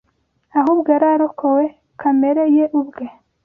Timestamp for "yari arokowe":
0.95-1.65